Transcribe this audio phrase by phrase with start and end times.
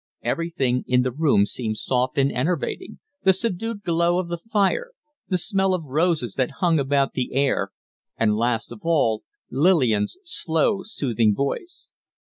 [0.23, 4.93] Everything in the room seemed soft and enervating the subdued glow of the fire,
[5.27, 7.69] the smell of roses that hung about the air,
[8.17, 11.91] and, last of all, Lillian's slow, soothing voice.